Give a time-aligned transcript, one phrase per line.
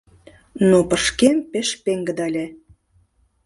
[0.69, 2.45] Но пышкем пеш пеҥгыде ыле.